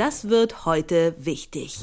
Das 0.00 0.30
wird 0.30 0.64
heute 0.64 1.14
wichtig. 1.18 1.78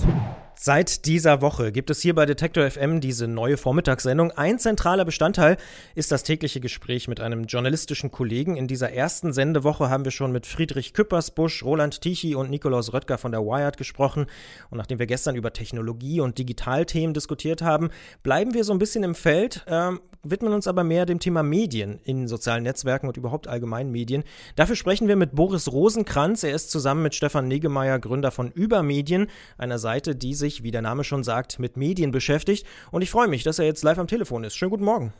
Seit 0.60 1.06
dieser 1.06 1.42
Woche 1.44 1.72
gibt 1.72 1.92
es 1.92 2.02
hier 2.02 2.16
bei 2.16 2.26
Detektor 2.26 2.68
FM 2.68 3.00
diese 3.00 3.28
neue 3.28 3.58
Vormittagssendung. 3.58 4.32
Ein 4.32 4.58
zentraler 4.58 5.06
Bestandteil 5.06 5.58
ist 5.94 6.12
das 6.12 6.24
tägliche 6.24 6.60
Gespräch 6.60 7.08
mit 7.08 7.20
einem 7.20 7.44
journalistischen 7.44 8.10
Kollegen. 8.10 8.58
In 8.58 8.68
dieser 8.68 8.92
ersten 8.92 9.34
Sendewoche 9.34 9.92
haben 9.92 10.04
wir 10.04 10.12
schon 10.12 10.32
mit 10.32 10.48
Friedrich 10.48 10.94
Küppersbusch, 10.94 11.64
Roland 11.64 12.02
Tichy 12.02 12.34
und 12.34 12.50
Nikolaus 12.50 12.92
Röttger 12.92 13.20
von 13.20 13.32
der 13.32 13.42
Wired 13.42 13.78
gesprochen. 13.78 14.26
Und 14.72 14.80
nachdem 14.80 14.98
wir 14.98 15.06
gestern 15.06 15.36
über 15.36 15.54
Technologie 15.54 16.22
und 16.22 16.40
Digitalthemen 16.40 17.14
diskutiert 17.14 17.62
haben, 17.62 17.92
bleiben 18.24 18.56
wir 18.56 18.64
so 18.64 18.74
ein 18.74 18.80
bisschen 18.80 19.04
im 19.04 19.14
Feld, 19.14 19.64
äh, 19.68 19.92
widmen 20.24 20.54
uns 20.54 20.68
aber 20.68 20.84
mehr 20.84 21.06
dem 21.06 21.20
Thema 21.20 21.44
Medien 21.44 22.00
in 22.04 22.28
sozialen 22.28 22.64
Netzwerken 22.64 23.08
und 23.08 23.16
überhaupt 23.16 23.48
allgemein 23.48 23.92
Medien. 23.92 24.24
Dafür 24.56 24.76
sprechen 24.76 25.08
wir 25.08 25.16
mit 25.16 25.36
Boris 25.36 25.72
Rosenkranz. 25.72 26.44
Er 26.44 26.56
ist 26.56 26.72
zusammen 26.72 27.04
mit 27.04 27.14
Stefan 27.14 27.48
Negemeyer 27.48 28.00
Gründer 28.00 28.32
von 28.32 28.52
Übermedien, 28.52 29.28
einer 29.58 29.78
Seite, 29.78 30.16
die 30.16 30.34
sich 30.34 30.47
sich, 30.48 30.64
wie 30.64 30.72
der 30.72 30.82
Name 30.82 31.04
schon 31.04 31.24
sagt, 31.24 31.60
mit 31.60 31.78
Medien 31.78 32.12
beschäftigt. 32.12 32.66
Und 32.92 33.02
ich 33.02 33.12
freue 33.12 33.28
mich, 33.28 33.44
dass 33.44 33.60
er 33.60 33.66
jetzt 33.66 33.84
live 33.84 34.00
am 34.00 34.08
Telefon 34.08 34.44
ist. 34.44 34.56
Schönen 34.56 34.72
guten 34.72 34.86
Morgen. 34.86 35.14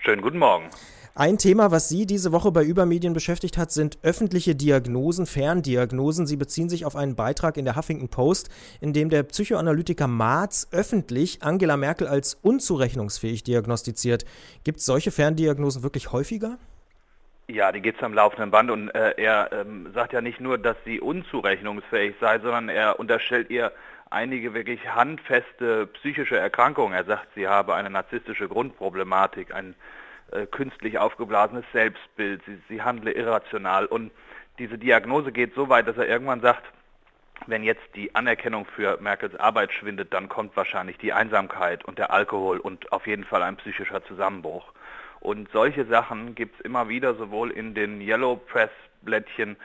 Schönen 0.00 0.22
guten 0.22 0.38
Morgen. 0.38 0.68
Ein 1.14 1.38
Thema, 1.38 1.70
was 1.70 1.88
Sie 1.88 2.04
diese 2.04 2.30
Woche 2.30 2.52
bei 2.52 2.62
Übermedien 2.62 3.14
beschäftigt 3.14 3.56
hat, 3.56 3.72
sind 3.72 3.98
öffentliche 4.02 4.54
Diagnosen, 4.54 5.24
Ferndiagnosen. 5.24 6.26
Sie 6.26 6.36
beziehen 6.36 6.68
sich 6.68 6.84
auf 6.84 6.94
einen 6.94 7.16
Beitrag 7.16 7.56
in 7.56 7.64
der 7.64 7.74
Huffington 7.74 8.10
Post, 8.10 8.50
in 8.82 8.92
dem 8.92 9.08
der 9.08 9.22
Psychoanalytiker 9.22 10.08
Marz 10.08 10.68
öffentlich 10.72 11.42
Angela 11.42 11.78
Merkel 11.78 12.06
als 12.06 12.34
unzurechnungsfähig 12.34 13.44
diagnostiziert. 13.44 14.26
Gibt 14.62 14.80
es 14.80 14.84
solche 14.84 15.10
Ferndiagnosen 15.10 15.82
wirklich 15.82 16.12
häufiger? 16.12 16.58
Ja, 17.48 17.72
die 17.72 17.80
gibt 17.80 17.98
es 17.98 18.04
am 18.04 18.12
laufenden 18.12 18.50
Band 18.50 18.70
und 18.70 18.88
äh, 18.90 19.14
er 19.16 19.50
ähm, 19.52 19.88
sagt 19.94 20.12
ja 20.12 20.20
nicht 20.20 20.40
nur, 20.40 20.58
dass 20.58 20.76
sie 20.84 21.00
unzurechnungsfähig 21.00 22.16
sei, 22.20 22.40
sondern 22.40 22.68
er 22.68 22.98
unterstellt 22.98 23.50
ihr 23.50 23.72
einige 24.10 24.54
wirklich 24.54 24.94
handfeste 24.94 25.86
psychische 25.86 26.36
Erkrankungen. 26.36 26.94
Er 26.94 27.04
sagt, 27.04 27.28
sie 27.34 27.48
habe 27.48 27.74
eine 27.74 27.90
narzisstische 27.90 28.48
Grundproblematik, 28.48 29.54
ein 29.54 29.74
äh, 30.32 30.46
künstlich 30.46 30.98
aufgeblasenes 30.98 31.64
Selbstbild, 31.72 32.42
sie, 32.46 32.58
sie 32.68 32.82
handle 32.82 33.12
irrational 33.12 33.86
und 33.86 34.10
diese 34.58 34.78
Diagnose 34.78 35.32
geht 35.32 35.54
so 35.54 35.68
weit, 35.68 35.86
dass 35.86 35.98
er 35.98 36.08
irgendwann 36.08 36.40
sagt, 36.40 36.64
wenn 37.46 37.62
jetzt 37.62 37.84
die 37.94 38.14
Anerkennung 38.14 38.64
für 38.64 38.98
Merkels 39.00 39.36
Arbeit 39.36 39.72
schwindet, 39.72 40.14
dann 40.14 40.28
kommt 40.28 40.56
wahrscheinlich 40.56 40.96
die 40.98 41.12
Einsamkeit 41.12 41.84
und 41.84 41.98
der 41.98 42.10
Alkohol 42.10 42.58
und 42.58 42.90
auf 42.92 43.06
jeden 43.06 43.24
Fall 43.24 43.42
ein 43.42 43.56
psychischer 43.56 44.02
Zusammenbruch. 44.04 44.72
Und 45.20 45.50
solche 45.52 45.84
Sachen 45.86 46.34
gibt 46.34 46.58
es 46.58 46.64
immer 46.64 46.88
wieder 46.88 47.14
sowohl 47.14 47.50
in 47.50 47.74
den 47.74 48.00
Yellow 48.00 48.36
Press 48.36 48.70
Blättchen 49.06 49.56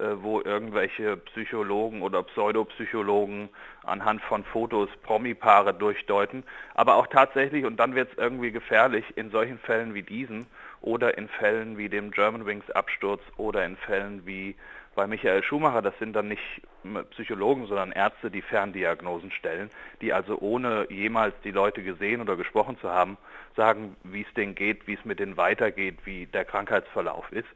äh, 0.00 0.22
wo 0.22 0.40
irgendwelche 0.40 1.18
Psychologen 1.18 2.00
oder 2.00 2.22
Pseudopsychologen 2.22 3.50
anhand 3.82 4.22
von 4.22 4.44
Fotos 4.44 4.88
Promi-Paare 5.02 5.74
durchdeuten. 5.74 6.42
Aber 6.74 6.94
auch 6.94 7.06
tatsächlich, 7.06 7.66
und 7.66 7.78
dann 7.78 7.94
wird 7.94 8.10
es 8.12 8.16
irgendwie 8.16 8.50
gefährlich, 8.50 9.04
in 9.16 9.30
solchen 9.30 9.58
Fällen 9.58 9.92
wie 9.92 10.02
diesen 10.02 10.46
oder 10.80 11.18
in 11.18 11.28
Fällen 11.28 11.76
wie 11.76 11.90
dem 11.90 12.12
Germanwings 12.12 12.70
Absturz 12.70 13.20
oder 13.36 13.62
in 13.66 13.76
Fällen 13.76 14.24
wie 14.24 14.54
bei 14.94 15.06
Michael 15.06 15.42
Schumacher, 15.42 15.82
das 15.82 15.98
sind 15.98 16.14
dann 16.14 16.28
nicht 16.28 16.62
Psychologen, 17.10 17.66
sondern 17.66 17.92
Ärzte, 17.92 18.30
die 18.30 18.42
Ferndiagnosen 18.42 19.30
stellen, 19.30 19.70
die 20.00 20.14
also 20.14 20.38
ohne 20.38 20.86
jemals 20.90 21.34
die 21.44 21.52
Leute 21.52 21.82
gesehen 21.82 22.22
oder 22.22 22.36
gesprochen 22.36 22.78
zu 22.80 22.90
haben, 22.90 23.18
sagen, 23.54 23.96
wie 24.02 24.22
es 24.22 24.34
denen 24.34 24.54
geht, 24.54 24.86
wie 24.86 24.94
es 24.94 25.04
mit 25.04 25.20
denen 25.20 25.36
weitergeht, 25.36 25.98
wie 26.04 26.24
der 26.26 26.46
Krankheitsverlauf 26.46 27.30
ist. 27.32 27.48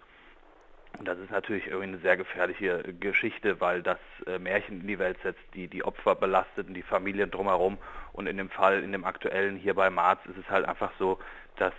Das 1.02 1.18
ist 1.18 1.30
natürlich 1.30 1.66
irgendwie 1.66 1.88
eine 1.88 1.98
sehr 1.98 2.16
gefährliche 2.16 2.94
Geschichte, 3.00 3.60
weil 3.60 3.82
das 3.82 3.98
äh, 4.26 4.38
Märchen 4.38 4.80
in 4.82 4.86
die 4.86 4.98
Welt 4.98 5.18
setzt, 5.22 5.42
die 5.54 5.66
die 5.66 5.84
Opfer 5.84 6.14
belastet 6.14 6.68
und 6.68 6.74
die 6.74 6.82
Familien 6.82 7.30
drumherum. 7.30 7.78
Und 8.12 8.26
in 8.26 8.36
dem 8.36 8.48
Fall, 8.48 8.82
in 8.82 8.92
dem 8.92 9.04
aktuellen 9.04 9.56
hier 9.56 9.74
bei 9.74 9.90
Marz, 9.90 10.20
ist 10.26 10.38
es 10.38 10.48
halt 10.48 10.66
einfach 10.66 10.92
so, 10.98 11.18
dass 11.56 11.72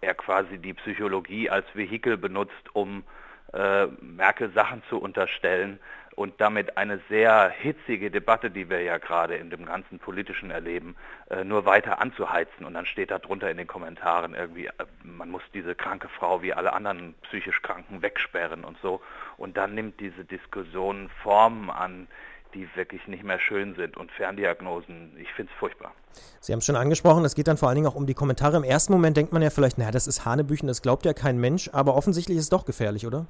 er 0.00 0.14
quasi 0.14 0.58
die 0.58 0.74
Psychologie 0.74 1.50
als 1.50 1.66
Vehikel 1.74 2.16
benutzt, 2.16 2.74
um 2.74 3.04
äh, 3.52 3.86
Merkel 4.00 4.50
Sachen 4.52 4.82
zu 4.88 4.98
unterstellen, 4.98 5.80
und 6.16 6.40
damit 6.40 6.76
eine 6.76 7.00
sehr 7.08 7.50
hitzige 7.50 8.10
Debatte, 8.10 8.50
die 8.50 8.68
wir 8.68 8.82
ja 8.82 8.98
gerade 8.98 9.36
in 9.36 9.50
dem 9.50 9.64
ganzen 9.64 9.98
politischen 9.98 10.50
Erleben, 10.50 10.96
äh, 11.30 11.44
nur 11.44 11.64
weiter 11.64 12.00
anzuheizen. 12.00 12.66
Und 12.66 12.74
dann 12.74 12.86
steht 12.86 13.10
da 13.10 13.18
drunter 13.18 13.50
in 13.50 13.56
den 13.56 13.66
Kommentaren 13.66 14.34
irgendwie, 14.34 14.66
äh, 14.66 14.72
man 15.02 15.30
muss 15.30 15.42
diese 15.54 15.74
kranke 15.74 16.08
Frau 16.08 16.42
wie 16.42 16.52
alle 16.52 16.72
anderen 16.72 17.14
psychisch 17.22 17.62
Kranken 17.62 18.02
wegsperren 18.02 18.64
und 18.64 18.78
so. 18.82 19.00
Und 19.36 19.56
dann 19.56 19.74
nimmt 19.74 20.00
diese 20.00 20.24
Diskussion 20.24 21.10
Formen 21.22 21.70
an, 21.70 22.08
die 22.54 22.68
wirklich 22.74 23.06
nicht 23.06 23.22
mehr 23.22 23.38
schön 23.38 23.74
sind 23.76 23.96
und 23.96 24.10
Ferndiagnosen, 24.10 25.16
ich 25.18 25.32
finde 25.32 25.52
es 25.52 25.58
furchtbar. 25.58 25.92
Sie 26.40 26.52
haben 26.52 26.58
es 26.58 26.66
schon 26.66 26.76
angesprochen, 26.76 27.24
es 27.24 27.34
geht 27.34 27.46
dann 27.46 27.56
vor 27.56 27.68
allen 27.68 27.76
Dingen 27.76 27.86
auch 27.86 27.94
um 27.94 28.06
die 28.06 28.14
Kommentare. 28.14 28.56
Im 28.56 28.64
ersten 28.64 28.92
Moment 28.92 29.16
denkt 29.16 29.32
man 29.32 29.42
ja 29.42 29.50
vielleicht, 29.50 29.78
naja, 29.78 29.92
das 29.92 30.06
ist 30.06 30.24
Hanebüchen, 30.24 30.66
das 30.66 30.82
glaubt 30.82 31.04
ja 31.04 31.12
kein 31.12 31.38
Mensch, 31.38 31.70
aber 31.72 31.94
offensichtlich 31.94 32.36
ist 32.36 32.44
es 32.44 32.50
doch 32.50 32.64
gefährlich, 32.64 33.06
oder? 33.06 33.26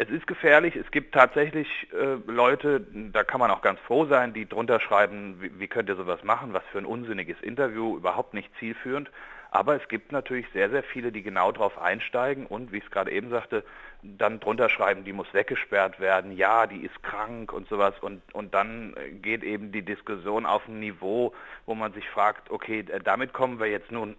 Es 0.00 0.08
ist 0.10 0.28
gefährlich. 0.28 0.76
Es 0.76 0.88
gibt 0.92 1.12
tatsächlich 1.12 1.66
äh, 1.92 2.18
Leute, 2.30 2.86
da 3.12 3.24
kann 3.24 3.40
man 3.40 3.50
auch 3.50 3.62
ganz 3.62 3.80
froh 3.80 4.06
sein, 4.06 4.32
die 4.32 4.48
drunter 4.48 4.78
schreiben, 4.78 5.38
wie, 5.40 5.58
wie 5.58 5.66
könnt 5.66 5.88
ihr 5.88 5.96
sowas 5.96 6.22
machen, 6.22 6.52
was 6.52 6.62
für 6.70 6.78
ein 6.78 6.86
unsinniges 6.86 7.40
Interview, 7.40 7.96
überhaupt 7.96 8.32
nicht 8.32 8.48
zielführend. 8.60 9.10
Aber 9.50 9.74
es 9.74 9.88
gibt 9.88 10.12
natürlich 10.12 10.46
sehr, 10.52 10.70
sehr 10.70 10.84
viele, 10.84 11.10
die 11.10 11.22
genau 11.22 11.50
darauf 11.50 11.78
einsteigen 11.78 12.46
und, 12.46 12.70
wie 12.70 12.78
ich 12.78 12.84
es 12.84 12.90
gerade 12.92 13.10
eben 13.10 13.30
sagte, 13.30 13.64
dann 14.02 14.38
drunter 14.38 14.68
schreiben, 14.68 15.02
die 15.02 15.12
muss 15.12 15.34
weggesperrt 15.34 15.98
werden, 15.98 16.30
ja, 16.30 16.68
die 16.68 16.84
ist 16.84 17.02
krank 17.02 17.52
und 17.52 17.68
sowas. 17.68 17.94
Und, 18.00 18.22
und 18.32 18.54
dann 18.54 18.94
geht 19.20 19.42
eben 19.42 19.72
die 19.72 19.82
Diskussion 19.82 20.46
auf 20.46 20.68
ein 20.68 20.78
Niveau, 20.78 21.34
wo 21.66 21.74
man 21.74 21.92
sich 21.92 22.08
fragt, 22.10 22.52
okay, 22.52 22.84
damit 23.02 23.32
kommen 23.32 23.58
wir 23.58 23.66
jetzt 23.66 23.90
nun 23.90 24.14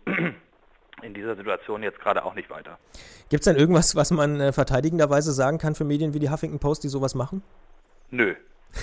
in 1.04 1.14
dieser 1.14 1.36
Situation 1.36 1.84
jetzt 1.84 2.00
gerade 2.00 2.24
auch 2.24 2.34
nicht 2.36 2.50
weiter. 2.50 2.78
Gibt 3.30 3.42
es 3.42 3.46
denn 3.46 3.56
irgendwas, 3.56 3.96
was 3.96 4.12
man 4.12 4.40
äh, 4.40 4.52
verteidigenderweise 4.52 5.32
sagen 5.32 5.58
kann 5.58 5.76
für 5.76 5.84
Medien 5.84 6.14
wie 6.14 6.20
die 6.20 6.30
Huffington 6.30 6.60
Post, 6.60 6.84
die 6.84 6.90
sowas 6.90 7.16
machen? 7.16 7.42
Nö, 8.12 8.36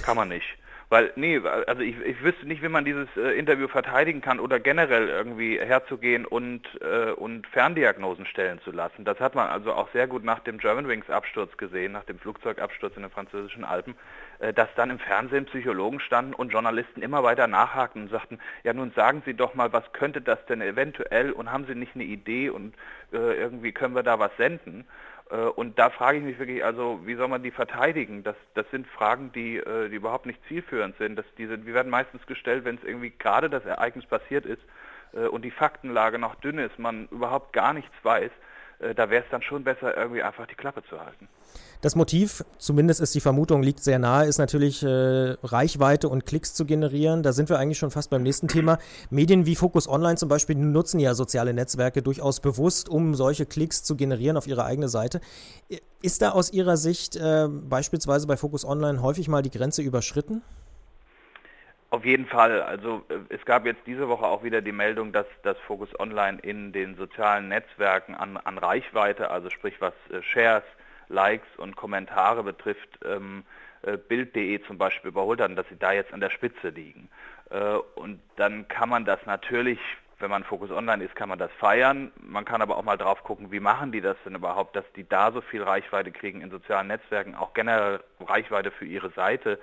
kann 0.02 0.16
man 0.16 0.28
nicht. 0.28 0.46
Weil, 0.88 1.12
nee, 1.16 1.40
also 1.40 1.82
ich, 1.82 1.98
ich 2.00 2.22
wüsste 2.22 2.46
nicht, 2.46 2.62
wie 2.62 2.68
man 2.68 2.84
dieses 2.84 3.08
äh, 3.16 3.36
Interview 3.36 3.66
verteidigen 3.66 4.20
kann 4.20 4.38
oder 4.38 4.60
generell 4.60 5.08
irgendwie 5.08 5.58
herzugehen 5.58 6.24
und, 6.24 6.62
äh, 6.80 7.10
und 7.10 7.44
Ferndiagnosen 7.48 8.24
stellen 8.24 8.60
zu 8.60 8.70
lassen. 8.70 9.04
Das 9.04 9.18
hat 9.18 9.34
man 9.34 9.48
also 9.48 9.72
auch 9.72 9.90
sehr 9.92 10.06
gut 10.06 10.22
nach 10.22 10.38
dem 10.38 10.58
Germanwings 10.58 11.10
Absturz 11.10 11.56
gesehen, 11.56 11.90
nach 11.90 12.04
dem 12.04 12.20
Flugzeugabsturz 12.20 12.94
in 12.94 13.02
den 13.02 13.10
französischen 13.10 13.64
Alpen, 13.64 13.96
äh, 14.38 14.52
dass 14.52 14.68
dann 14.76 14.90
im 14.90 15.00
Fernsehen 15.00 15.46
Psychologen 15.46 15.98
standen 15.98 16.34
und 16.34 16.52
Journalisten 16.52 17.02
immer 17.02 17.24
weiter 17.24 17.48
nachhakten 17.48 18.02
und 18.02 18.10
sagten, 18.10 18.38
ja 18.62 18.72
nun 18.72 18.92
sagen 18.92 19.24
Sie 19.26 19.34
doch 19.34 19.56
mal, 19.56 19.72
was 19.72 19.92
könnte 19.92 20.20
das 20.20 20.44
denn 20.46 20.60
eventuell 20.60 21.32
und 21.32 21.50
haben 21.50 21.66
Sie 21.66 21.74
nicht 21.74 21.96
eine 21.96 22.04
Idee 22.04 22.48
und 22.50 22.76
äh, 23.12 23.16
irgendwie 23.16 23.72
können 23.72 23.96
wir 23.96 24.04
da 24.04 24.20
was 24.20 24.36
senden? 24.36 24.86
Äh, 25.30 25.36
und 25.36 25.78
da 25.78 25.90
frage 25.90 26.18
ich 26.18 26.24
mich 26.24 26.38
wirklich, 26.38 26.64
also 26.64 27.00
wie 27.04 27.14
soll 27.14 27.28
man 27.28 27.42
die 27.42 27.50
verteidigen? 27.50 28.22
Das, 28.22 28.36
das 28.54 28.66
sind 28.70 28.86
Fragen, 28.86 29.32
die, 29.32 29.56
äh, 29.56 29.88
die 29.88 29.96
überhaupt 29.96 30.26
nicht 30.26 30.40
zielführend 30.48 30.96
sind. 30.98 31.16
Das, 31.16 31.26
die, 31.38 31.46
sind, 31.46 31.66
die 31.66 31.74
werden 31.74 31.90
meistens 31.90 32.24
gestellt, 32.26 32.64
wenn 32.64 32.76
es 32.76 32.84
irgendwie 32.84 33.10
gerade 33.10 33.50
das 33.50 33.64
Ereignis 33.64 34.06
passiert 34.06 34.46
ist 34.46 34.62
äh, 35.12 35.26
und 35.26 35.44
die 35.44 35.50
Faktenlage 35.50 36.18
noch 36.18 36.34
dünn 36.36 36.58
ist, 36.58 36.78
man 36.78 37.08
überhaupt 37.08 37.52
gar 37.52 37.72
nichts 37.72 37.94
weiß. 38.02 38.30
Da 38.78 39.08
wäre 39.08 39.24
es 39.24 39.30
dann 39.30 39.40
schon 39.42 39.64
besser, 39.64 39.96
irgendwie 39.96 40.22
einfach 40.22 40.46
die 40.46 40.54
Klappe 40.54 40.82
zu 40.88 41.00
halten. 41.00 41.28
Das 41.80 41.94
Motiv, 41.94 42.44
zumindest 42.58 43.00
ist 43.00 43.14
die 43.14 43.20
Vermutung, 43.20 43.62
liegt 43.62 43.80
sehr 43.80 43.98
nahe, 43.98 44.26
ist 44.26 44.38
natürlich 44.38 44.82
äh, 44.82 45.36
Reichweite 45.42 46.08
und 46.10 46.26
Klicks 46.26 46.52
zu 46.52 46.66
generieren. 46.66 47.22
Da 47.22 47.32
sind 47.32 47.48
wir 47.48 47.58
eigentlich 47.58 47.78
schon 47.78 47.90
fast 47.90 48.10
beim 48.10 48.22
nächsten 48.22 48.48
Thema. 48.48 48.78
Medien 49.08 49.46
wie 49.46 49.56
Focus 49.56 49.88
Online 49.88 50.16
zum 50.16 50.28
Beispiel 50.28 50.56
nutzen 50.56 51.00
ja 51.00 51.14
soziale 51.14 51.54
Netzwerke 51.54 52.02
durchaus 52.02 52.40
bewusst, 52.40 52.88
um 52.88 53.14
solche 53.14 53.46
Klicks 53.46 53.82
zu 53.82 53.96
generieren 53.96 54.36
auf 54.36 54.46
ihre 54.46 54.64
eigene 54.64 54.88
Seite. 54.88 55.20
Ist 56.02 56.20
da 56.20 56.30
aus 56.30 56.52
Ihrer 56.52 56.76
Sicht 56.76 57.16
äh, 57.16 57.48
beispielsweise 57.48 58.26
bei 58.26 58.36
Focus 58.36 58.64
Online 58.64 59.00
häufig 59.00 59.28
mal 59.28 59.42
die 59.42 59.50
Grenze 59.50 59.80
überschritten? 59.80 60.42
Auf 61.96 62.04
jeden 62.04 62.26
Fall. 62.26 62.60
Also 62.60 63.06
äh, 63.08 63.14
es 63.30 63.42
gab 63.46 63.64
jetzt 63.64 63.80
diese 63.86 64.06
Woche 64.06 64.26
auch 64.26 64.44
wieder 64.44 64.60
die 64.60 64.70
Meldung, 64.70 65.12
dass 65.12 65.24
das 65.42 65.56
Focus 65.66 65.98
Online 65.98 66.38
in 66.42 66.70
den 66.70 66.94
sozialen 66.94 67.48
Netzwerken 67.48 68.14
an, 68.14 68.36
an 68.36 68.58
Reichweite, 68.58 69.30
also 69.30 69.48
sprich 69.48 69.80
was 69.80 69.94
äh, 70.10 70.20
Shares, 70.20 70.62
Likes 71.08 71.48
und 71.56 71.74
Kommentare 71.74 72.42
betrifft, 72.42 72.98
ähm, 73.02 73.44
äh, 73.80 73.96
Bild.de 73.96 74.62
zum 74.66 74.76
Beispiel 74.76 75.08
überholt 75.08 75.40
haben, 75.40 75.56
dass 75.56 75.66
sie 75.70 75.78
da 75.78 75.92
jetzt 75.92 76.12
an 76.12 76.20
der 76.20 76.28
Spitze 76.28 76.68
liegen. 76.68 77.08
Äh, 77.48 77.76
und 77.94 78.20
dann 78.36 78.68
kann 78.68 78.90
man 78.90 79.06
das 79.06 79.24
natürlich, 79.24 79.78
wenn 80.18 80.28
man 80.28 80.44
Focus 80.44 80.70
Online 80.72 81.02
ist, 81.02 81.16
kann 81.16 81.30
man 81.30 81.38
das 81.38 81.50
feiern. 81.52 82.12
Man 82.20 82.44
kann 82.44 82.60
aber 82.60 82.76
auch 82.76 82.84
mal 82.84 82.98
drauf 82.98 83.24
gucken, 83.24 83.52
wie 83.52 83.60
machen 83.60 83.90
die 83.90 84.02
das 84.02 84.18
denn 84.26 84.34
überhaupt, 84.34 84.76
dass 84.76 84.84
die 84.96 85.08
da 85.08 85.32
so 85.32 85.40
viel 85.40 85.62
Reichweite 85.62 86.12
kriegen 86.12 86.42
in 86.42 86.50
sozialen 86.50 86.88
Netzwerken, 86.88 87.34
auch 87.34 87.54
generell 87.54 88.00
Reichweite 88.20 88.70
für 88.70 88.84
ihre 88.84 89.08
Seite, 89.12 89.58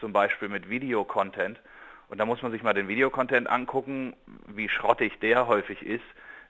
zum 0.00 0.12
Beispiel 0.12 0.48
mit 0.48 0.68
Videocontent. 0.68 1.60
Und 2.08 2.18
da 2.18 2.24
muss 2.24 2.42
man 2.42 2.52
sich 2.52 2.62
mal 2.62 2.74
den 2.74 2.88
Videocontent 2.88 3.48
angucken, 3.48 4.14
wie 4.46 4.68
schrottig 4.68 5.18
der 5.20 5.46
häufig 5.46 5.82
ist 5.82 6.04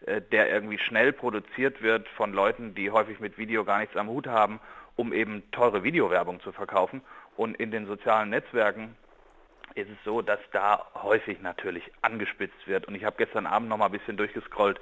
äh, 0.04 0.20
der 0.20 0.50
irgendwie 0.50 0.78
schnell 0.78 1.12
produziert 1.12 1.82
wird 1.82 2.06
von 2.08 2.32
Leuten, 2.32 2.74
die 2.74 2.90
häufig 2.90 3.18
mit 3.20 3.38
Video 3.38 3.64
gar 3.64 3.78
nichts 3.78 3.96
am 3.96 4.08
Hut 4.08 4.26
haben, 4.26 4.60
um 4.94 5.12
eben 5.12 5.42
teure 5.52 5.82
Videowerbung 5.82 6.40
zu 6.40 6.52
verkaufen. 6.52 7.00
Und 7.36 7.56
in 7.56 7.70
den 7.70 7.86
sozialen 7.86 8.30
Netzwerken 8.30 8.94
ist 9.74 9.90
es 9.90 9.96
so, 10.04 10.22
dass 10.22 10.40
da 10.52 10.86
häufig 10.94 11.40
natürlich 11.40 11.90
angespitzt 12.02 12.66
wird. 12.66 12.86
Und 12.86 12.94
ich 12.94 13.04
habe 13.04 13.16
gestern 13.18 13.46
Abend 13.46 13.68
noch 13.68 13.78
mal 13.78 13.86
ein 13.86 13.92
bisschen 13.92 14.16
durchgescrollt. 14.16 14.80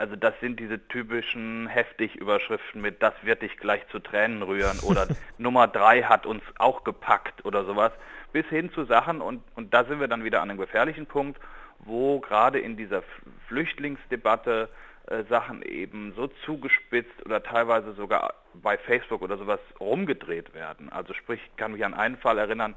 Also 0.00 0.16
das 0.16 0.32
sind 0.40 0.58
diese 0.58 0.88
typischen 0.88 1.66
heftig 1.66 2.16
Überschriften 2.16 2.80
mit 2.80 3.02
das 3.02 3.12
wird 3.22 3.42
dich 3.42 3.58
gleich 3.58 3.86
zu 3.88 3.98
Tränen 3.98 4.42
rühren 4.42 4.80
oder 4.82 5.06
Nummer 5.36 5.68
drei 5.68 6.04
hat 6.04 6.24
uns 6.24 6.42
auch 6.58 6.84
gepackt 6.84 7.44
oder 7.44 7.66
sowas, 7.66 7.92
bis 8.32 8.46
hin 8.46 8.72
zu 8.72 8.86
Sachen 8.86 9.20
und, 9.20 9.42
und 9.56 9.74
da 9.74 9.84
sind 9.84 10.00
wir 10.00 10.08
dann 10.08 10.24
wieder 10.24 10.40
an 10.40 10.48
einem 10.48 10.58
gefährlichen 10.58 11.04
Punkt, 11.04 11.38
wo 11.80 12.18
gerade 12.18 12.58
in 12.58 12.78
dieser 12.78 13.02
Flüchtlingsdebatte 13.48 14.70
äh, 15.06 15.24
Sachen 15.28 15.60
eben 15.62 16.14
so 16.16 16.28
zugespitzt 16.46 17.26
oder 17.26 17.42
teilweise 17.42 17.92
sogar 17.92 18.32
bei 18.54 18.78
Facebook 18.78 19.20
oder 19.20 19.36
sowas 19.36 19.60
rumgedreht 19.80 20.54
werden. 20.54 20.90
Also 20.90 21.12
sprich, 21.12 21.40
ich 21.44 21.56
kann 21.56 21.72
mich 21.72 21.84
an 21.84 21.92
einen 21.92 22.16
Fall 22.16 22.38
erinnern, 22.38 22.74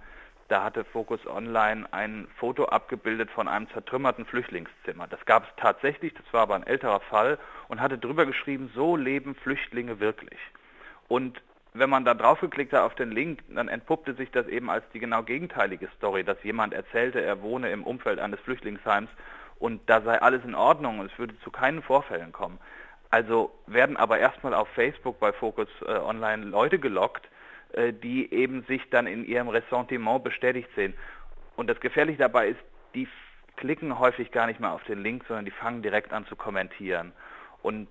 da 0.54 0.64
hatte 0.64 0.86
Focus 0.86 1.26
Online 1.26 1.88
ein 1.90 2.28
Foto 2.38 2.66
abgebildet 2.66 3.32
von 3.32 3.48
einem 3.48 3.68
zertrümmerten 3.72 4.24
Flüchtlingszimmer. 4.24 5.08
Das 5.08 5.26
gab 5.26 5.46
es 5.46 5.50
tatsächlich, 5.58 6.14
das 6.14 6.32
war 6.32 6.42
aber 6.42 6.54
ein 6.54 6.68
älterer 6.68 7.00
Fall 7.00 7.40
und 7.70 7.82
hatte 7.82 7.98
drüber 7.98 8.28
geschrieben, 8.28 8.72
so 8.76 8.96
leben 8.96 9.34
Flüchtlinge 9.34 10.00
wirklich. 10.00 10.40
Und 11.08 11.42
wenn 11.74 11.90
man 11.90 12.06
da 12.06 12.14
draufgeklickt 12.14 12.72
hat 12.72 12.82
auf 12.82 12.94
den 12.94 13.10
Link, 13.10 13.42
dann 13.50 13.68
entpuppte 13.68 14.14
sich 14.14 14.30
das 14.30 14.46
eben 14.48 14.70
als 14.70 14.84
die 14.94 15.00
genau 15.00 15.24
gegenteilige 15.24 15.90
Story, 15.98 16.24
dass 16.24 16.38
jemand 16.44 16.76
erzählte, 16.76 17.20
er 17.20 17.42
wohne 17.42 17.72
im 17.72 17.84
Umfeld 17.84 18.20
eines 18.20 18.40
Flüchtlingsheims 18.42 19.10
und 19.58 19.82
da 19.88 20.02
sei 20.02 20.22
alles 20.22 20.44
in 20.46 20.54
Ordnung 20.54 21.00
und 21.00 21.12
es 21.12 21.18
würde 21.18 21.34
zu 21.40 21.50
keinen 21.50 21.82
Vorfällen 21.82 22.32
kommen. 22.32 22.60
Also 23.10 23.52
werden 23.66 23.98
aber 23.98 24.20
erstmal 24.20 24.54
auf 24.54 24.68
Facebook 24.76 25.20
bei 25.20 25.34
Focus 25.34 25.70
äh, 25.88 25.94
Online 25.94 26.46
Leute 26.46 26.78
gelockt, 26.78 27.28
die 28.04 28.32
eben 28.32 28.64
sich 28.64 28.82
dann 28.90 29.08
in 29.08 29.26
ihrem 29.26 29.50
Ressentiment 29.50 30.24
bestätigt 30.24 30.70
sehen. 30.76 30.94
Und 31.56 31.70
das 31.70 31.80
Gefährliche 31.80 32.20
dabei 32.20 32.50
ist, 32.50 32.60
die 32.94 33.08
klicken 33.56 34.00
häufig 34.00 34.32
gar 34.32 34.48
nicht 34.48 34.60
mehr 34.60 34.72
auf 34.72 34.84
den 34.84 35.02
Link, 35.02 35.26
sondern 35.28 35.46
die 35.46 35.52
fangen 35.52 35.82
direkt 35.82 36.14
an 36.14 36.26
zu 36.26 36.36
kommentieren. 36.36 37.14
Und 37.62 37.90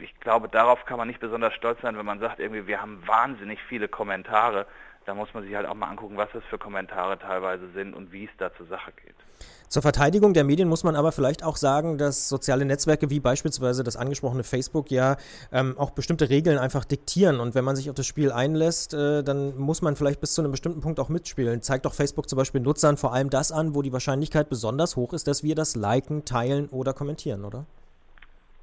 ich 0.00 0.18
glaube, 0.20 0.48
darauf 0.48 0.84
kann 0.84 0.98
man 0.98 1.08
nicht 1.08 1.20
besonders 1.20 1.54
stolz 1.54 1.80
sein, 1.80 1.96
wenn 1.96 2.06
man 2.06 2.18
sagt, 2.18 2.40
irgendwie, 2.40 2.66
wir 2.66 2.82
haben 2.82 3.06
wahnsinnig 3.06 3.60
viele 3.68 3.88
Kommentare. 3.88 4.66
Da 5.04 5.14
muss 5.14 5.32
man 5.34 5.42
sich 5.42 5.54
halt 5.54 5.66
auch 5.66 5.74
mal 5.74 5.88
angucken, 5.88 6.16
was 6.16 6.28
das 6.32 6.44
für 6.44 6.58
Kommentare 6.58 7.18
teilweise 7.18 7.70
sind 7.72 7.94
und 7.94 8.12
wie 8.12 8.24
es 8.24 8.30
da 8.38 8.54
zur 8.54 8.66
Sache 8.66 8.92
geht. 9.04 9.14
Zur 9.68 9.82
Verteidigung 9.82 10.34
der 10.34 10.44
Medien 10.44 10.68
muss 10.68 10.84
man 10.84 10.96
aber 10.96 11.12
vielleicht 11.12 11.42
auch 11.42 11.56
sagen, 11.56 11.96
dass 11.96 12.28
soziale 12.28 12.64
Netzwerke 12.64 13.08
wie 13.08 13.20
beispielsweise 13.20 13.82
das 13.82 13.96
angesprochene 13.96 14.44
Facebook 14.44 14.90
ja 14.90 15.16
ähm, 15.50 15.78
auch 15.78 15.90
bestimmte 15.90 16.28
Regeln 16.28 16.58
einfach 16.58 16.84
diktieren. 16.84 17.40
Und 17.40 17.54
wenn 17.54 17.64
man 17.64 17.74
sich 17.74 17.88
auf 17.88 17.96
das 17.96 18.06
Spiel 18.06 18.30
einlässt, 18.30 18.92
äh, 18.92 19.22
dann 19.22 19.56
muss 19.56 19.80
man 19.80 19.96
vielleicht 19.96 20.20
bis 20.20 20.34
zu 20.34 20.42
einem 20.42 20.50
bestimmten 20.50 20.82
Punkt 20.82 21.00
auch 21.00 21.08
mitspielen. 21.08 21.62
Zeigt 21.62 21.86
doch 21.86 21.94
Facebook 21.94 22.28
zum 22.28 22.36
Beispiel 22.36 22.60
Nutzern 22.60 22.98
vor 22.98 23.14
allem 23.14 23.30
das 23.30 23.50
an, 23.50 23.74
wo 23.74 23.80
die 23.80 23.92
Wahrscheinlichkeit 23.92 24.50
besonders 24.50 24.96
hoch 24.96 25.14
ist, 25.14 25.26
dass 25.26 25.42
wir 25.42 25.54
das 25.54 25.74
liken, 25.74 26.26
teilen 26.26 26.68
oder 26.68 26.92
kommentieren, 26.92 27.44
oder? 27.44 27.64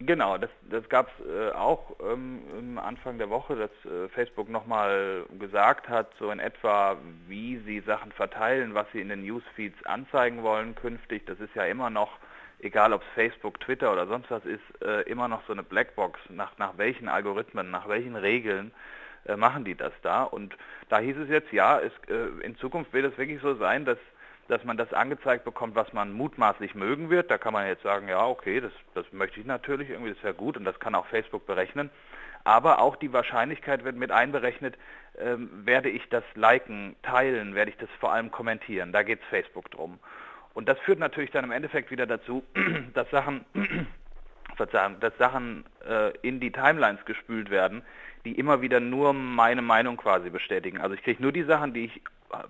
Genau, 0.01 0.37
das, 0.37 0.49
das 0.69 0.87
gab 0.87 1.09
es 1.19 1.25
äh, 1.27 1.51
auch 1.51 1.97
ähm, 1.99 2.79
Anfang 2.81 3.17
der 3.17 3.29
Woche, 3.29 3.57
dass 3.57 3.91
äh, 3.91 4.07
Facebook 4.09 4.47
nochmal 4.47 5.25
gesagt 5.37 5.89
hat, 5.89 6.11
so 6.17 6.31
in 6.31 6.39
etwa, 6.39 6.95
wie 7.27 7.57
sie 7.65 7.81
Sachen 7.81 8.13
verteilen, 8.13 8.73
was 8.73 8.87
sie 8.93 9.01
in 9.01 9.09
den 9.09 9.23
Newsfeeds 9.23 9.85
anzeigen 9.85 10.41
wollen 10.41 10.73
künftig. 10.75 11.25
Das 11.25 11.41
ist 11.41 11.53
ja 11.53 11.65
immer 11.65 11.89
noch, 11.89 12.17
egal 12.59 12.93
ob 12.93 13.01
es 13.01 13.07
Facebook, 13.13 13.59
Twitter 13.59 13.91
oder 13.91 14.07
sonst 14.07 14.31
was 14.31 14.45
ist, 14.45 14.61
äh, 14.81 15.01
immer 15.01 15.27
noch 15.27 15.45
so 15.47 15.51
eine 15.51 15.63
Blackbox, 15.63 16.17
nach, 16.29 16.57
nach 16.57 16.77
welchen 16.77 17.09
Algorithmen, 17.09 17.69
nach 17.69 17.89
welchen 17.89 18.15
Regeln 18.15 18.71
äh, 19.25 19.35
machen 19.35 19.65
die 19.65 19.75
das 19.75 19.91
da. 20.01 20.23
Und 20.23 20.55
da 20.87 20.99
hieß 20.99 21.17
es 21.17 21.29
jetzt, 21.29 21.51
ja, 21.51 21.77
es, 21.77 21.91
äh, 22.07 22.45
in 22.45 22.55
Zukunft 22.55 22.93
wird 22.93 23.11
es 23.11 23.17
wirklich 23.17 23.41
so 23.41 23.55
sein, 23.55 23.83
dass 23.83 23.99
dass 24.49 24.63
man 24.63 24.77
das 24.77 24.91
angezeigt 24.93 25.45
bekommt, 25.45 25.75
was 25.75 25.93
man 25.93 26.11
mutmaßlich 26.11 26.73
mögen 26.73 27.09
wird. 27.09 27.29
Da 27.29 27.37
kann 27.37 27.53
man 27.53 27.67
jetzt 27.67 27.83
sagen, 27.83 28.09
ja, 28.09 28.25
okay, 28.25 28.59
das, 28.59 28.71
das 28.95 29.05
möchte 29.13 29.39
ich 29.39 29.45
natürlich, 29.45 29.89
irgendwie 29.89 30.13
das 30.13 30.23
wäre 30.23 30.33
gut 30.33 30.57
und 30.57 30.65
das 30.65 30.79
kann 30.79 30.95
auch 30.95 31.05
Facebook 31.05 31.45
berechnen. 31.45 31.89
Aber 32.43 32.79
auch 32.79 32.95
die 32.95 33.13
Wahrscheinlichkeit 33.13 33.83
wird 33.83 33.95
mit 33.95 34.11
einberechnet, 34.11 34.75
ähm, 35.19 35.49
werde 35.65 35.89
ich 35.89 36.07
das 36.09 36.23
liken, 36.33 36.95
teilen, 37.03 37.53
werde 37.53 37.69
ich 37.71 37.77
das 37.77 37.89
vor 37.99 38.11
allem 38.11 38.31
kommentieren. 38.31 38.91
Da 38.91 39.03
geht 39.03 39.21
es 39.21 39.27
Facebook 39.27 39.69
drum. 39.69 39.99
Und 40.55 40.67
das 40.67 40.79
führt 40.79 40.99
natürlich 40.99 41.31
dann 41.31 41.45
im 41.45 41.51
Endeffekt 41.51 41.91
wieder 41.91 42.07
dazu, 42.07 42.43
dass 42.95 43.09
Sachen, 43.11 43.45
Verzeihung, 44.55 44.99
dass 44.99 45.15
Sachen 45.19 45.63
äh, 45.87 46.11
in 46.21 46.39
die 46.39 46.51
Timelines 46.51 47.05
gespült 47.05 47.51
werden, 47.51 47.83
die 48.25 48.37
immer 48.37 48.61
wieder 48.61 48.79
nur 48.79 49.13
meine 49.13 49.61
Meinung 49.61 49.95
quasi 49.95 50.31
bestätigen. 50.31 50.79
Also 50.79 50.95
ich 50.95 51.03
kriege 51.03 51.21
nur 51.21 51.31
die 51.31 51.43
Sachen, 51.43 51.73
die 51.73 51.85
ich 51.85 52.01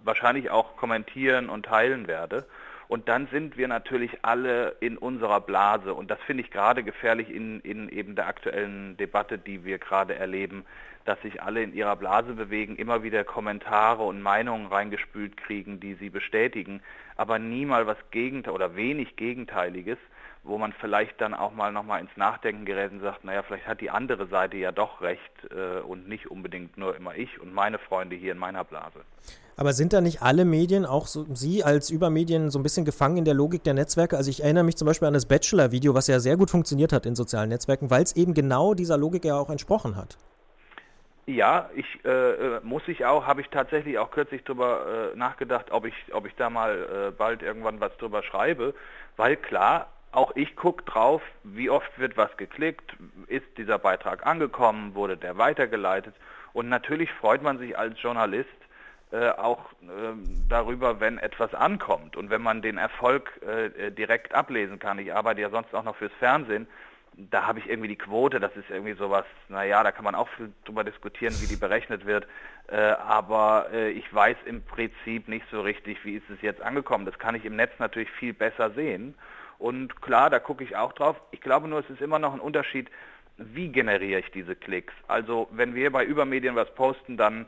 wahrscheinlich 0.04 0.50
auch 0.50 0.76
kommentieren 0.78 1.50
und 1.50 1.66
teilen 1.66 2.08
werde. 2.08 2.46
Und 2.88 3.08
dann 3.08 3.28
sind 3.28 3.56
wir 3.56 3.68
natürlich 3.68 4.18
alle 4.24 4.76
in 4.80 4.98
unserer 4.98 5.42
Blase. 5.42 5.94
Und 5.94 6.10
das 6.10 6.20
finde 6.26 6.44
ich 6.44 6.50
gerade 6.50 6.84
gefährlich 6.84 7.30
in, 7.30 7.60
in 7.62 7.88
eben 7.88 8.16
der 8.16 8.28
aktuellen 8.28 8.98
Debatte, 8.98 9.38
die 9.38 9.64
wir 9.64 9.78
gerade 9.78 10.16
erleben, 10.16 10.66
dass 11.09 11.21
sich 11.23 11.41
alle 11.41 11.63
in 11.63 11.73
ihrer 11.73 11.95
Blase 11.95 12.33
bewegen, 12.33 12.75
immer 12.75 13.01
wieder 13.01 13.23
Kommentare 13.23 14.03
und 14.03 14.21
Meinungen 14.21 14.67
reingespült 14.67 15.35
kriegen, 15.38 15.79
die 15.79 15.95
sie 15.95 16.11
bestätigen, 16.11 16.81
aber 17.17 17.39
nie 17.39 17.65
mal 17.65 17.88
was 17.88 17.97
Gegenteil 18.11 18.53
oder 18.53 18.75
wenig 18.75 19.15
Gegenteiliges 19.15 19.97
wo 20.44 20.57
man 20.57 20.73
vielleicht 20.73 21.19
dann 21.19 21.33
auch 21.33 21.53
mal 21.53 21.71
nochmal 21.71 22.01
ins 22.01 22.15
Nachdenken 22.15 22.65
gerät 22.65 22.91
und 22.91 23.01
sagt, 23.01 23.23
naja, 23.23 23.44
vielleicht 23.44 23.67
hat 23.67 23.81
die 23.81 23.89
andere 23.89 24.27
Seite 24.27 24.57
ja 24.57 24.71
doch 24.71 25.01
recht 25.01 25.21
äh, 25.51 25.81
und 25.81 26.07
nicht 26.07 26.31
unbedingt 26.31 26.77
nur 26.77 26.95
immer 26.95 27.15
ich 27.15 27.39
und 27.41 27.53
meine 27.53 27.77
Freunde 27.77 28.15
hier 28.15 28.31
in 28.31 28.38
meiner 28.38 28.63
Blase. 28.63 29.01
Aber 29.57 29.73
sind 29.73 29.91
da 29.91 30.00
nicht 30.00 30.21
alle 30.21 30.45
Medien, 30.45 30.85
auch 30.85 31.07
so, 31.07 31.25
Sie 31.33 31.65
als 31.65 31.89
Übermedien, 31.89 32.50
so 32.50 32.59
ein 32.59 32.63
bisschen 32.63 32.85
gefangen 32.85 33.17
in 33.17 33.25
der 33.25 33.33
Logik 33.33 33.63
der 33.65 33.73
Netzwerke? 33.73 34.15
Also 34.15 34.29
ich 34.29 34.41
erinnere 34.41 34.63
mich 34.63 34.77
zum 34.77 34.85
Beispiel 34.85 35.09
an 35.09 35.13
das 35.13 35.25
Bachelor-Video, 35.25 35.94
was 35.94 36.07
ja 36.07 36.21
sehr 36.21 36.38
gut 36.38 36.50
funktioniert 36.50 36.94
hat 36.94 37.06
in 37.06 37.15
sozialen 37.15 37.50
Netzwerken, 37.50 37.89
weil 37.89 38.03
es 38.03 38.15
eben 38.15 38.33
genau 38.33 38.73
dieser 38.73 38.97
Logik 38.97 39.25
ja 39.25 39.38
auch 39.38 39.50
entsprochen 39.50 39.97
hat. 39.97 40.17
Ja, 41.30 41.70
ich 41.76 41.86
äh, 42.06 42.10
äh 42.10 42.60
muss 42.64 42.88
ich 42.88 43.06
auch, 43.06 43.28
habe 43.28 43.42
ich 43.42 43.50
tatsächlich 43.50 44.00
auch 44.00 44.10
kürzlich 44.10 44.44
darüber 44.46 45.12
äh, 45.14 45.16
nachgedacht, 45.16 45.68
ob 45.70 45.86
ich, 45.86 45.94
ob 46.12 46.26
ich 46.26 46.34
da 46.34 46.50
mal 46.50 47.10
äh, 47.10 47.12
bald 47.12 47.44
irgendwann 47.44 47.80
was 47.80 47.96
drüber 47.98 48.24
schreibe, 48.24 48.74
weil 49.16 49.36
klar, 49.36 49.90
auch 50.12 50.36
ich 50.36 50.56
gucke 50.56 50.84
drauf, 50.86 51.22
wie 51.44 51.70
oft 51.70 52.00
wird 52.00 52.18
was 52.18 52.36
geklickt, 52.38 52.96
ist 53.28 53.46
dieser 53.58 53.78
Beitrag 53.78 54.26
angekommen, 54.26 54.96
wurde 54.96 55.18
der 55.18 55.38
weitergeleitet. 55.38 56.16
Und 56.54 56.68
natürlich 56.68 57.12
freut 57.12 57.44
man 57.44 57.60
sich 57.60 57.78
als 57.78 58.02
Journalist 58.02 58.50
äh, 59.12 59.30
auch 59.30 59.72
äh, 59.84 60.16
darüber, 60.48 61.00
wenn 61.00 61.19
etwas 61.19 61.54
ankommt 61.54 62.18
und 62.18 62.31
wenn 62.31 62.42
man 62.42 62.64
den 62.64 62.80
Erfolg 62.80 63.40
äh, 63.44 63.92
direkt 63.92 64.33
ablesen 64.33 64.80
kann. 64.80 64.98
Ich 64.98 65.14
arbeite 65.14 65.42
ja 65.42 65.52
sonst 65.52 65.76
auch 65.76 65.83
noch 65.83 65.95
fürs 65.95 66.14
Fernsehen. 66.18 66.68
Da 67.31 67.45
habe 67.45 67.59
ich 67.59 67.69
irgendwie 67.69 67.90
die 67.90 67.97
Quote, 67.97 68.40
das 68.40 68.56
ist 68.56 68.69
irgendwie 68.69 68.94
sowas, 68.94 69.26
naja, 69.49 69.83
da 69.83 69.92
kann 69.92 70.06
man 70.06 70.16
auch 70.16 70.30
viel 70.30 70.54
drüber 70.64 70.85
diskutieren, 70.85 71.35
wie 71.42 71.47
die 71.47 71.57
berechnet 71.57 72.06
wird. 72.06 72.28
Äh, 72.68 72.78
aber 72.78 73.68
äh, 73.73 73.90
ich 73.92 74.14
weiß 74.14 74.38
im 74.45 74.64
Prinzip 74.64 75.28
nicht 75.28 75.45
so 75.52 75.61
richtig, 75.61 76.04
wie 76.06 76.16
ist 76.16 76.30
es 76.30 76.42
jetzt 76.42 76.61
angekommen. 76.61 77.06
Das 77.06 77.19
kann 77.19 77.35
ich 77.35 77.44
im 77.44 77.57
Netz 77.57 77.71
natürlich 77.80 78.09
viel 78.11 78.33
besser 78.33 78.71
sehen. 78.71 79.16
Und 79.57 80.02
klar, 80.02 80.30
da 80.30 80.40
gucke 80.40 80.64
ich 80.64 80.78
auch 80.78 80.94
drauf. 80.94 81.18
Ich 81.31 81.42
glaube 81.42 81.68
nur, 81.68 81.80
es 81.80 81.90
ist 81.90 82.02
immer 82.02 82.19
noch 82.19 82.33
ein 82.33 82.40
Unterschied, 82.40 82.90
wie 83.38 83.69
generiere 83.69 84.21
ich 84.21 84.31
diese 84.31 84.56
Klicks. 84.56 84.94
Also 85.07 85.47
wenn 85.52 85.76
wir 85.76 85.92
bei 85.92 86.06
Übermedien 86.06 86.56
was 86.56 86.73
posten, 86.73 87.18
dann 87.18 87.45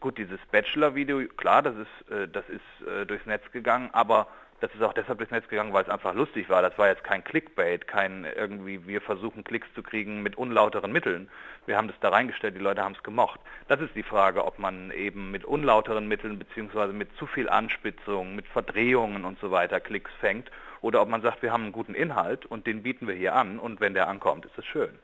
gut, 0.00 0.18
dieses 0.18 0.40
Bachelor-Video, 0.50 1.26
klar, 1.36 1.62
das 1.62 1.74
ist, 1.76 2.10
äh, 2.10 2.28
das 2.28 2.44
ist 2.48 2.86
äh, 2.86 3.06
durchs 3.06 3.26
Netz 3.26 3.50
gegangen, 3.52 3.90
aber 3.92 4.28
das 4.62 4.72
ist 4.74 4.82
auch 4.82 4.92
deshalb 4.92 5.18
durchs 5.18 5.32
Netz 5.32 5.48
gegangen, 5.48 5.72
weil 5.72 5.82
es 5.82 5.88
einfach 5.88 6.14
lustig 6.14 6.48
war. 6.48 6.62
Das 6.62 6.78
war 6.78 6.86
jetzt 6.86 7.02
kein 7.02 7.24
Clickbait, 7.24 7.88
kein 7.88 8.24
irgendwie, 8.24 8.86
wir 8.86 9.00
versuchen 9.00 9.42
Klicks 9.42 9.66
zu 9.74 9.82
kriegen 9.82 10.22
mit 10.22 10.38
unlauteren 10.38 10.92
Mitteln. 10.92 11.28
Wir 11.66 11.76
haben 11.76 11.88
das 11.88 11.96
da 12.00 12.10
reingestellt, 12.10 12.54
die 12.54 12.60
Leute 12.60 12.80
haben 12.80 12.94
es 12.94 13.02
gemocht. 13.02 13.40
Das 13.66 13.80
ist 13.80 13.96
die 13.96 14.04
Frage, 14.04 14.44
ob 14.44 14.60
man 14.60 14.92
eben 14.92 15.32
mit 15.32 15.44
unlauteren 15.44 16.06
Mitteln 16.06 16.38
beziehungsweise 16.38 16.92
mit 16.92 17.08
zu 17.16 17.26
viel 17.26 17.48
Anspitzung, 17.48 18.36
mit 18.36 18.46
Verdrehungen 18.46 19.24
und 19.24 19.40
so 19.40 19.50
weiter 19.50 19.80
Klicks 19.80 20.12
fängt 20.20 20.48
oder 20.80 21.02
ob 21.02 21.08
man 21.08 21.22
sagt, 21.22 21.42
wir 21.42 21.52
haben 21.52 21.64
einen 21.64 21.72
guten 21.72 21.94
Inhalt 21.94 22.46
und 22.46 22.68
den 22.68 22.84
bieten 22.84 23.08
wir 23.08 23.16
hier 23.16 23.34
an 23.34 23.58
und 23.58 23.80
wenn 23.80 23.94
der 23.94 24.06
ankommt, 24.06 24.46
ist 24.46 24.56
es 24.56 24.64
schön. 24.64 24.96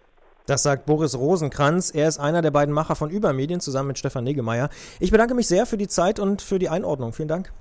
Das 0.46 0.62
sagt 0.62 0.86
Boris 0.86 1.18
Rosenkranz. 1.18 1.92
Er 1.92 2.06
ist 2.06 2.20
einer 2.20 2.42
der 2.42 2.52
beiden 2.52 2.72
Macher 2.72 2.94
von 2.94 3.10
Übermedien 3.10 3.58
zusammen 3.58 3.88
mit 3.88 3.98
Stefan 3.98 4.22
Negemeyer. 4.22 4.70
Ich 5.00 5.10
bedanke 5.10 5.34
mich 5.34 5.48
sehr 5.48 5.66
für 5.66 5.76
die 5.76 5.88
Zeit 5.88 6.20
und 6.20 6.42
für 6.42 6.60
die 6.60 6.68
Einordnung. 6.68 7.12
Vielen 7.12 7.28
Dank. 7.28 7.52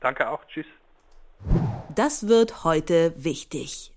Danke 0.00 0.30
auch. 0.30 0.44
Tschüss. 0.46 0.66
Das 1.94 2.28
wird 2.28 2.64
heute 2.64 3.12
wichtig. 3.16 3.91